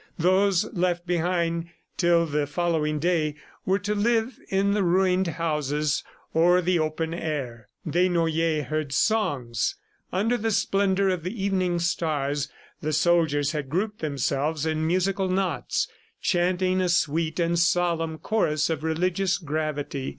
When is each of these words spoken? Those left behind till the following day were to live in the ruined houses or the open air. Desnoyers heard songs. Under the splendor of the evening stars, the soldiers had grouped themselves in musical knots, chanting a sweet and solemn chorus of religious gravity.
Those 0.17 0.65
left 0.73 1.05
behind 1.05 1.67
till 1.95 2.25
the 2.25 2.47
following 2.47 2.97
day 2.97 3.35
were 3.67 3.77
to 3.77 3.93
live 3.93 4.39
in 4.49 4.71
the 4.73 4.81
ruined 4.81 5.27
houses 5.27 6.03
or 6.33 6.59
the 6.59 6.79
open 6.79 7.13
air. 7.13 7.69
Desnoyers 7.87 8.65
heard 8.65 8.93
songs. 8.93 9.75
Under 10.11 10.37
the 10.37 10.49
splendor 10.49 11.09
of 11.09 11.21
the 11.21 11.43
evening 11.43 11.77
stars, 11.77 12.49
the 12.81 12.93
soldiers 12.93 13.51
had 13.51 13.69
grouped 13.69 13.99
themselves 13.99 14.65
in 14.65 14.87
musical 14.87 15.29
knots, 15.29 15.87
chanting 16.19 16.81
a 16.81 16.89
sweet 16.89 17.39
and 17.39 17.59
solemn 17.59 18.17
chorus 18.17 18.71
of 18.71 18.83
religious 18.83 19.37
gravity. 19.37 20.09